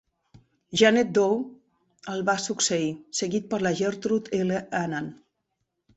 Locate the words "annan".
4.85-5.17